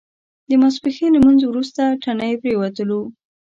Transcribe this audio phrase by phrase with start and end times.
[0.49, 3.01] د ماسپښین لمونځ وروسته تڼۍ پرېوتلو.